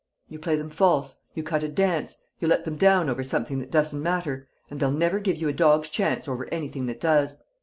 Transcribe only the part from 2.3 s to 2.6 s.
you